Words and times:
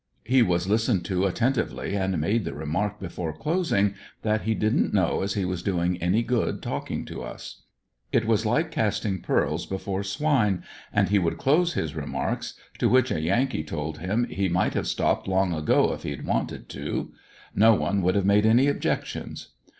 He 0.23 0.41
was 0.41 0.67
listened 0.67 1.05
to 1.05 1.27
atten 1.27 1.53
tively 1.53 1.93
and 1.93 2.19
made 2.19 2.43
the 2.43 2.55
remark 2.55 2.99
before 2.99 3.37
closing 3.37 3.93
that 4.23 4.41
he 4.41 4.55
didn't 4.55 4.95
know 4.95 5.21
as 5.21 5.35
he 5.35 5.45
was 5.45 5.61
doing 5.61 6.01
any 6.01 6.23
good 6.23 6.63
talking 6.63 7.05
to 7.05 7.21
us. 7.21 7.61
It 8.11 8.25
was 8.25 8.43
like 8.43 8.71
casting 8.71 9.21
pearls 9.21 9.67
be 9.67 9.77
fore 9.77 10.01
swine 10.03 10.63
and 10.91 11.09
he 11.09 11.19
would 11.19 11.37
close 11.37 11.73
his 11.73 11.95
remarks, 11.95 12.55
to 12.79 12.89
which 12.89 13.11
a 13.11 13.21
Yankee 13.21 13.63
told 13.63 13.99
him 13.99 14.25
he 14.27 14.49
might 14.49 14.73
have 14.73 14.87
stopped 14.87 15.27
long 15.27 15.53
ago 15.53 15.93
if 15.93 16.01
he 16.01 16.09
had 16.09 16.25
wanted 16.25 16.67
to; 16.69 17.13
no 17.53 17.75
one 17.75 18.01
would 18.01 18.15
have 18.15 18.25
made 18.25 18.47
any 18.47 18.67
objections. 18.67 19.49